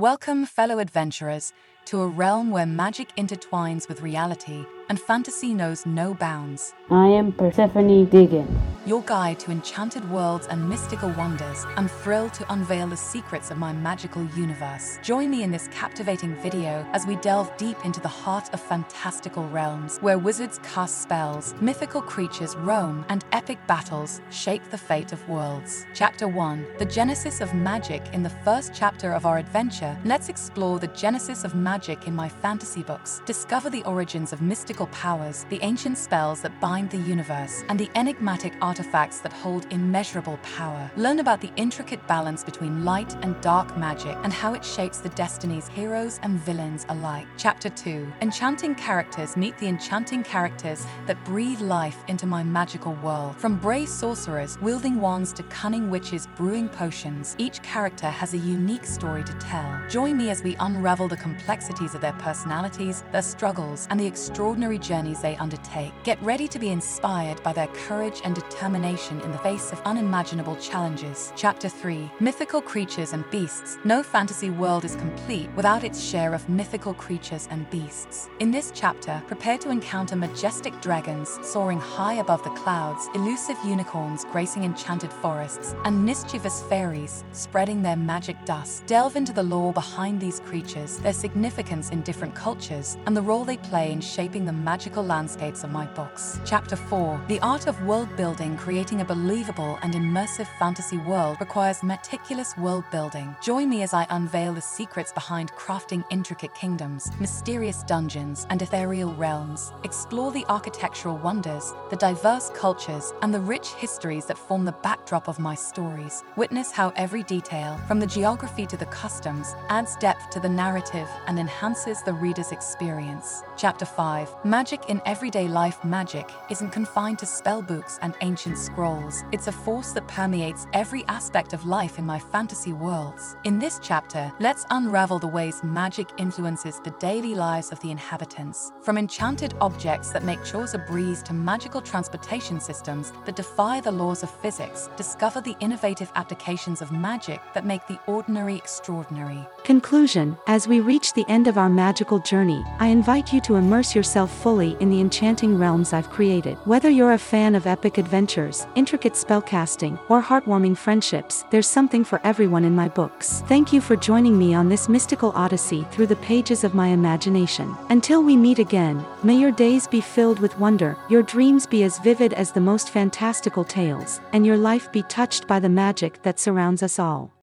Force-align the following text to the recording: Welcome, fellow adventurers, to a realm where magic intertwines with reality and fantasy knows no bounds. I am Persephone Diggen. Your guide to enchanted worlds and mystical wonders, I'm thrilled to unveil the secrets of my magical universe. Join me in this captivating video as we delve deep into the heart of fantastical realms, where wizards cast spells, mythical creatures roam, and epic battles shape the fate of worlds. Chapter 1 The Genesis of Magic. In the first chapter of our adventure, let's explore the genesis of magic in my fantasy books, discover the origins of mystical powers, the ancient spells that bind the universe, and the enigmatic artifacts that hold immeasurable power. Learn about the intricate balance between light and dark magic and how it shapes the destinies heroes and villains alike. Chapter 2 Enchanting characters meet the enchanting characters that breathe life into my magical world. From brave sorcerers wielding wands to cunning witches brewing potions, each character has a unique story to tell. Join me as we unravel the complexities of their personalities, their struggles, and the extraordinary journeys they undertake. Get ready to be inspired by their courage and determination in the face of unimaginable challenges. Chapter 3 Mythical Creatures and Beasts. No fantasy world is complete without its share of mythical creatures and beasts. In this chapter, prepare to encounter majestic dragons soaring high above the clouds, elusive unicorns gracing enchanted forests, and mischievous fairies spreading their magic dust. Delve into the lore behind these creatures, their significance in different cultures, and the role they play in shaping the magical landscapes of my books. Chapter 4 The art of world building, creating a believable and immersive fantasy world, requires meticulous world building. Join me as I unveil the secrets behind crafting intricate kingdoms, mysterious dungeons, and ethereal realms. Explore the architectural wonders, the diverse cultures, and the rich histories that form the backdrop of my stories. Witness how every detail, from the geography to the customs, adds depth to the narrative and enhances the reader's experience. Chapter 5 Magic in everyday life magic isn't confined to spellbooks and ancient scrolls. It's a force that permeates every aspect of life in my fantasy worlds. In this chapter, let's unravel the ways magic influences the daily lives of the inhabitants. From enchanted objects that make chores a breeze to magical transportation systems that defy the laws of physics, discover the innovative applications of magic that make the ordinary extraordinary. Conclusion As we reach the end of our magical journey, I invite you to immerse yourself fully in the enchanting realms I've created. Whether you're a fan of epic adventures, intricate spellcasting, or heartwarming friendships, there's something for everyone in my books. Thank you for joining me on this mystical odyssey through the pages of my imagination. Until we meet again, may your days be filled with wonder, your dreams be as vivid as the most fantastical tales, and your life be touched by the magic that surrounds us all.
Welcome, 0.00 0.46
fellow 0.46 0.78
adventurers, 0.78 1.52
to 1.90 2.02
a 2.02 2.06
realm 2.06 2.52
where 2.52 2.66
magic 2.66 3.08
intertwines 3.16 3.88
with 3.88 4.00
reality 4.00 4.64
and 4.90 5.00
fantasy 5.00 5.54
knows 5.54 5.86
no 5.86 6.14
bounds. 6.14 6.74
I 6.90 7.06
am 7.06 7.32
Persephone 7.32 8.06
Diggen. 8.08 8.48
Your 8.86 9.02
guide 9.02 9.38
to 9.40 9.52
enchanted 9.52 10.08
worlds 10.10 10.48
and 10.48 10.68
mystical 10.68 11.10
wonders, 11.10 11.64
I'm 11.76 11.86
thrilled 11.86 12.34
to 12.34 12.52
unveil 12.52 12.88
the 12.88 12.96
secrets 12.96 13.52
of 13.52 13.58
my 13.58 13.72
magical 13.72 14.24
universe. 14.36 14.98
Join 15.02 15.30
me 15.30 15.44
in 15.44 15.52
this 15.52 15.68
captivating 15.68 16.34
video 16.42 16.84
as 16.92 17.06
we 17.06 17.16
delve 17.16 17.56
deep 17.56 17.76
into 17.84 18.00
the 18.00 18.08
heart 18.08 18.52
of 18.52 18.60
fantastical 18.60 19.48
realms, 19.50 19.98
where 19.98 20.18
wizards 20.18 20.58
cast 20.64 21.02
spells, 21.02 21.54
mythical 21.60 22.02
creatures 22.02 22.56
roam, 22.56 23.04
and 23.08 23.24
epic 23.30 23.58
battles 23.68 24.20
shape 24.30 24.62
the 24.70 24.78
fate 24.78 25.12
of 25.12 25.28
worlds. 25.28 25.86
Chapter 25.94 26.26
1 26.26 26.66
The 26.78 26.84
Genesis 26.84 27.40
of 27.40 27.54
Magic. 27.54 28.02
In 28.12 28.24
the 28.24 28.36
first 28.44 28.72
chapter 28.74 29.12
of 29.12 29.24
our 29.24 29.38
adventure, 29.38 29.96
let's 30.04 30.28
explore 30.28 30.80
the 30.80 30.88
genesis 30.88 31.44
of 31.44 31.54
magic 31.54 31.79
in 31.88 32.14
my 32.14 32.28
fantasy 32.28 32.82
books, 32.82 33.22
discover 33.24 33.70
the 33.70 33.82
origins 33.84 34.32
of 34.32 34.42
mystical 34.42 34.86
powers, 34.88 35.46
the 35.48 35.58
ancient 35.62 35.96
spells 35.96 36.42
that 36.42 36.60
bind 36.60 36.90
the 36.90 36.98
universe, 36.98 37.64
and 37.68 37.78
the 37.78 37.88
enigmatic 37.94 38.52
artifacts 38.60 39.20
that 39.20 39.32
hold 39.32 39.66
immeasurable 39.72 40.38
power. 40.42 40.90
Learn 40.96 41.20
about 41.20 41.40
the 41.40 41.50
intricate 41.56 42.06
balance 42.06 42.44
between 42.44 42.84
light 42.84 43.16
and 43.22 43.40
dark 43.40 43.76
magic 43.78 44.16
and 44.22 44.32
how 44.32 44.52
it 44.52 44.64
shapes 44.64 44.98
the 44.98 45.08
destinies 45.10 45.68
heroes 45.68 46.20
and 46.22 46.38
villains 46.40 46.84
alike. 46.90 47.26
Chapter 47.38 47.70
2 47.70 48.12
Enchanting 48.20 48.74
characters 48.74 49.36
meet 49.36 49.56
the 49.56 49.68
enchanting 49.68 50.22
characters 50.22 50.86
that 51.06 51.24
breathe 51.24 51.60
life 51.62 51.96
into 52.08 52.26
my 52.26 52.42
magical 52.42 52.92
world. 52.96 53.36
From 53.36 53.56
brave 53.56 53.88
sorcerers 53.88 54.60
wielding 54.60 55.00
wands 55.00 55.32
to 55.32 55.42
cunning 55.44 55.88
witches 55.88 56.26
brewing 56.36 56.68
potions, 56.68 57.34
each 57.38 57.62
character 57.62 58.08
has 58.08 58.34
a 58.34 58.38
unique 58.38 58.84
story 58.84 59.24
to 59.24 59.32
tell. 59.34 59.80
Join 59.88 60.18
me 60.18 60.28
as 60.28 60.42
we 60.42 60.56
unravel 60.60 61.08
the 61.08 61.16
complexities 61.60 61.94
of 61.94 62.00
their 62.00 62.14
personalities, 62.14 63.04
their 63.12 63.20
struggles, 63.20 63.86
and 63.90 64.00
the 64.00 64.06
extraordinary 64.06 64.78
journeys 64.78 65.20
they 65.20 65.36
undertake. 65.36 65.92
Get 66.04 66.22
ready 66.22 66.48
to 66.48 66.58
be 66.58 66.70
inspired 66.70 67.42
by 67.42 67.52
their 67.52 67.66
courage 67.86 68.22
and 68.24 68.34
determination 68.34 69.20
in 69.20 69.30
the 69.30 69.38
face 69.38 69.70
of 69.70 69.82
unimaginable 69.84 70.56
challenges. 70.56 71.34
Chapter 71.36 71.68
3 71.68 72.10
Mythical 72.18 72.62
Creatures 72.62 73.12
and 73.12 73.28
Beasts. 73.30 73.76
No 73.84 74.02
fantasy 74.02 74.48
world 74.48 74.86
is 74.86 74.96
complete 74.96 75.50
without 75.54 75.84
its 75.84 76.02
share 76.02 76.32
of 76.32 76.48
mythical 76.48 76.94
creatures 76.94 77.46
and 77.50 77.68
beasts. 77.68 78.30
In 78.38 78.50
this 78.50 78.72
chapter, 78.74 79.22
prepare 79.26 79.58
to 79.58 79.70
encounter 79.70 80.16
majestic 80.16 80.80
dragons 80.80 81.38
soaring 81.42 81.78
high 81.78 82.14
above 82.14 82.42
the 82.42 82.56
clouds, 82.62 83.06
elusive 83.14 83.58
unicorns 83.66 84.24
gracing 84.32 84.64
enchanted 84.64 85.12
forests, 85.12 85.74
and 85.84 86.06
mischievous 86.06 86.62
fairies 86.70 87.22
spreading 87.32 87.82
their 87.82 87.96
magic 87.96 88.36
dust. 88.46 88.86
Delve 88.86 89.16
into 89.16 89.34
the 89.34 89.42
lore 89.42 89.74
behind 89.74 90.18
these 90.20 90.40
creatures, 90.40 90.96
their 90.98 91.12
significance 91.50 91.90
in 91.90 92.00
different 92.02 92.34
cultures, 92.34 92.96
and 93.06 93.16
the 93.16 93.22
role 93.22 93.44
they 93.44 93.56
play 93.56 93.90
in 93.90 94.00
shaping 94.00 94.44
the 94.44 94.52
magical 94.52 95.02
landscapes 95.02 95.64
of 95.64 95.72
my 95.72 95.84
books. 95.94 96.38
Chapter 96.44 96.76
4 96.76 97.20
The 97.26 97.40
art 97.40 97.66
of 97.66 97.82
world 97.84 98.08
building, 98.16 98.56
creating 98.56 99.00
a 99.00 99.04
believable 99.04 99.76
and 99.82 99.94
immersive 99.94 100.46
fantasy 100.60 100.98
world, 100.98 101.38
requires 101.40 101.82
meticulous 101.82 102.56
world 102.56 102.84
building. 102.92 103.34
Join 103.42 103.68
me 103.68 103.82
as 103.82 103.92
I 103.92 104.06
unveil 104.10 104.54
the 104.54 104.60
secrets 104.60 105.12
behind 105.12 105.50
crafting 105.52 106.04
intricate 106.10 106.54
kingdoms, 106.54 107.10
mysterious 107.18 107.82
dungeons, 107.82 108.46
and 108.50 108.62
ethereal 108.62 109.12
realms. 109.14 109.72
Explore 109.82 110.30
the 110.30 110.46
architectural 110.48 111.18
wonders, 111.18 111.74
the 111.90 111.96
diverse 111.96 112.50
cultures, 112.54 113.12
and 113.22 113.34
the 113.34 113.40
rich 113.40 113.70
histories 113.70 114.26
that 114.26 114.38
form 114.38 114.64
the 114.64 114.80
backdrop 114.84 115.26
of 115.26 115.40
my 115.40 115.56
stories. 115.56 116.22
Witness 116.36 116.70
how 116.70 116.92
every 116.94 117.24
detail, 117.24 117.76
from 117.88 117.98
the 117.98 118.06
geography 118.06 118.66
to 118.66 118.76
the 118.76 118.92
customs, 119.02 119.56
adds 119.68 119.96
depth 119.96 120.30
to 120.30 120.38
the 120.38 120.48
narrative 120.48 121.08
and 121.26 121.39
enhances 121.40 122.02
the 122.02 122.12
reader's 122.12 122.52
experience. 122.52 123.42
Chapter 123.56 123.84
5 123.84 124.44
Magic 124.44 124.88
in 124.88 125.00
everyday 125.06 125.48
life 125.48 125.82
magic 125.84 126.30
isn't 126.50 126.70
confined 126.70 127.18
to 127.18 127.26
spellbooks 127.26 127.98
and 128.02 128.14
ancient 128.20 128.58
scrolls. 128.58 129.24
It's 129.32 129.48
a 129.48 129.52
force 129.52 129.92
that 129.92 130.06
permeates 130.06 130.66
every 130.72 131.04
aspect 131.06 131.52
of 131.52 131.66
life 131.66 131.98
in 131.98 132.06
my 132.06 132.18
fantasy 132.18 132.72
worlds. 132.72 133.36
In 133.44 133.58
this 133.58 133.80
chapter, 133.82 134.32
let's 134.38 134.66
unravel 134.70 135.18
the 135.18 135.26
ways 135.26 135.62
magic 135.64 136.08
influences 136.18 136.80
the 136.84 136.94
daily 137.00 137.34
lives 137.34 137.72
of 137.72 137.80
the 137.80 137.90
inhabitants. 137.90 138.72
From 138.82 138.98
enchanted 138.98 139.54
objects 139.60 140.10
that 140.10 140.24
make 140.24 140.44
chores 140.44 140.74
a 140.74 140.78
breeze 140.78 141.22
to 141.24 141.32
magical 141.32 141.80
transportation 141.80 142.60
systems 142.60 143.12
that 143.24 143.36
defy 143.36 143.80
the 143.80 143.90
laws 143.90 144.22
of 144.22 144.30
physics, 144.30 144.88
discover 144.96 145.40
the 145.40 145.56
innovative 145.60 146.12
applications 146.14 146.82
of 146.82 146.92
magic 146.92 147.40
that 147.54 147.66
make 147.66 147.86
the 147.86 147.98
ordinary 148.06 148.56
extraordinary. 148.56 149.46
Conclusion 149.64 150.36
As 150.46 150.68
we 150.68 150.80
reach 150.80 151.12
the 151.14 151.24
end 151.30 151.46
of 151.46 151.56
our 151.56 151.70
magical 151.70 152.18
journey, 152.18 152.64
I 152.80 152.88
invite 152.88 153.32
you 153.32 153.40
to 153.42 153.54
immerse 153.54 153.94
yourself 153.94 154.30
fully 154.42 154.76
in 154.80 154.90
the 154.90 155.00
enchanting 155.00 155.56
realms 155.56 155.92
I've 155.92 156.10
created. 156.10 156.56
Whether 156.64 156.90
you're 156.90 157.12
a 157.12 157.18
fan 157.18 157.54
of 157.54 157.66
epic 157.66 157.96
adventures, 157.96 158.66
intricate 158.74 159.14
spellcasting, 159.14 159.98
or 160.10 160.20
heartwarming 160.20 160.76
friendships, 160.76 161.44
there's 161.50 161.68
something 161.68 162.04
for 162.04 162.20
everyone 162.24 162.64
in 162.64 162.74
my 162.74 162.88
books. 162.88 163.42
Thank 163.46 163.72
you 163.72 163.80
for 163.80 163.94
joining 163.94 164.36
me 164.36 164.52
on 164.52 164.68
this 164.68 164.88
mystical 164.88 165.30
odyssey 165.36 165.86
through 165.92 166.08
the 166.08 166.16
pages 166.16 166.64
of 166.64 166.74
my 166.74 166.88
imagination. 166.88 167.76
Until 167.88 168.22
we 168.22 168.36
meet 168.36 168.58
again, 168.58 169.06
may 169.22 169.36
your 169.36 169.52
days 169.52 169.86
be 169.86 170.00
filled 170.00 170.40
with 170.40 170.58
wonder, 170.58 170.96
your 171.08 171.22
dreams 171.22 171.66
be 171.66 171.84
as 171.84 172.00
vivid 172.00 172.32
as 172.34 172.50
the 172.50 172.60
most 172.60 172.90
fantastical 172.90 173.64
tales, 173.64 174.20
and 174.32 174.44
your 174.44 174.56
life 174.56 174.90
be 174.90 175.04
touched 175.04 175.46
by 175.46 175.60
the 175.60 175.68
magic 175.68 176.20
that 176.22 176.40
surrounds 176.40 176.82
us 176.82 176.98
all. 176.98 177.32